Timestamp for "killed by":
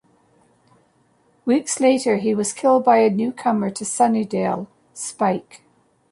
2.53-2.97